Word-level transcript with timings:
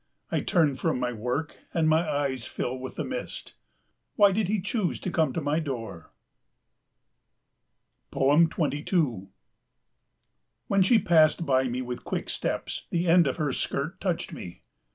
I 0.31 0.39
turn 0.39 0.73
from 0.73 0.99
my 0.99 1.13
work 1.13 1.57
and 1.75 1.87
my 1.87 2.09
eyes 2.09 2.47
fill 2.47 2.75
with 2.79 2.95
the 2.95 3.03
mist. 3.03 3.53
Why 4.15 4.31
did 4.31 4.47
he 4.47 4.59
choose 4.59 4.99
to 4.99 5.11
come 5.11 5.31
to 5.33 5.41
my 5.41 5.59
door? 5.59 6.11
22 8.11 9.29
When 10.65 10.81
she 10.81 10.97
passed 10.97 11.45
by 11.45 11.65
me 11.65 11.83
with 11.83 12.03
quick 12.03 12.31
steps, 12.31 12.87
the 12.89 13.07
end 13.07 13.27
of 13.27 13.37
her 13.37 13.53
skirt 13.53 13.99
touched 14.01 14.33
me. 14.33 14.63